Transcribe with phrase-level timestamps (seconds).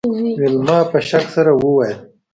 [0.39, 1.97] ویلما په شک سره وویل